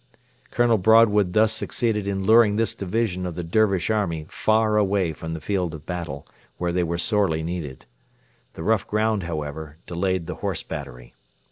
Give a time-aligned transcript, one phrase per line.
[0.49, 5.35] Colonel Broadwood thus succeeded in luring this division of the Dervish army far away from
[5.35, 6.27] the field of battle,
[6.57, 7.85] where they were sorely needed.
[8.53, 11.13] The rough ground, however, delayed the Horse battery.